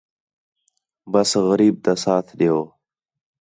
[1.11, 2.61] بس غریب تا ساتھ ݙیؤ